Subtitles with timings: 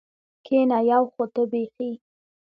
[0.45, 1.91] کېنه یو خو ته بېخي.